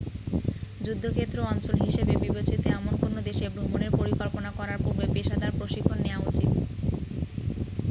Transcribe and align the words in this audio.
যুদ্ধক্ষেত্র 0.85 1.37
অঞ্চল 1.51 1.75
হিসাবে 1.85 2.13
বিবেচিত 2.23 2.61
এমন 2.71 2.93
কোন 3.01 3.13
দেশে 3.27 3.45
ভ্রমণের 3.53 3.91
পরিকল্পনা 3.99 4.49
করার 4.57 4.77
পুর্বে 4.83 5.05
পেশাদার 5.13 5.51
প্রশিক্ষণ 5.59 5.97
নেয়া 6.01 6.19
উচিৎ 6.21 6.49